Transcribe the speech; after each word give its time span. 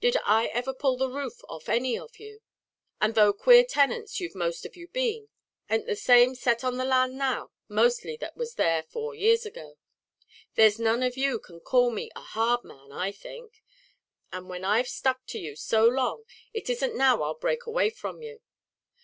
Did 0.00 0.16
I 0.24 0.46
ever 0.46 0.74
pull 0.74 0.96
the 0.96 1.08
roof 1.08 1.40
off 1.48 1.68
any 1.68 1.96
of 1.96 2.18
you? 2.18 2.40
And 3.00 3.14
though 3.14 3.32
queer 3.32 3.64
tenants 3.64 4.18
you've 4.18 4.34
most 4.34 4.66
of 4.66 4.74
you 4.74 4.88
been, 4.88 5.28
an't 5.68 5.86
the 5.86 5.94
same 5.94 6.34
set 6.34 6.64
on 6.64 6.78
the 6.78 6.84
land 6.84 7.16
now 7.16 7.52
mostly 7.68 8.16
that 8.16 8.34
there 8.36 8.40
was 8.80 8.88
four 8.92 9.14
years 9.14 9.46
ago? 9.46 9.76
There's 10.56 10.80
none 10.80 11.04
of 11.04 11.16
you 11.16 11.38
can 11.38 11.60
call 11.60 11.92
me 11.92 12.10
a 12.16 12.20
hard 12.22 12.64
man, 12.64 12.90
I 12.90 13.12
think; 13.12 13.62
and 14.32 14.48
when 14.48 14.64
I've 14.64 14.88
stuck 14.88 15.24
to 15.26 15.38
you 15.38 15.54
so 15.54 15.86
long, 15.86 16.24
it 16.52 16.68
isn't 16.68 16.96
now 16.96 17.22
I'll 17.22 17.34
break 17.38 17.64
away 17.64 17.88
from 17.90 18.20
you." 18.20 18.40